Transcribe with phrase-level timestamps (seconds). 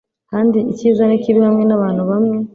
[0.31, 2.37] Kandi icyiza nikibi hamwe nabantu bamwe